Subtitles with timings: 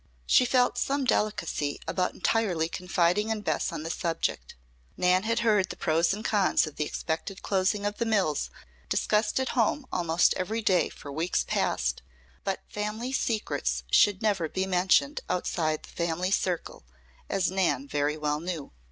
[0.25, 4.55] She felt some delicacy about entirely confiding in Bess on the subject.
[4.97, 8.49] Nan had heard the pros and cons of the expected closing of the mills
[8.89, 12.01] discussed at home almost every day for weeks past;
[12.43, 16.83] but family secrets should never be mentioned outside the family circle,
[17.29, 18.71] as Nan very well knew.